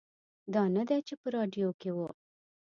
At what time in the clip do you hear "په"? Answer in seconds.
1.21-1.27